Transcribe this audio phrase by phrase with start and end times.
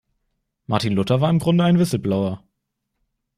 [0.65, 2.43] Martin Luther war im Grunde ein Whistleblower.